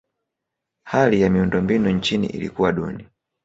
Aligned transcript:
hali 0.83 1.21
ya 1.21 1.29
miundombinu 1.29 1.89
nchini 1.89 2.27
ilikuwa 2.27 2.71
duni 2.73 3.07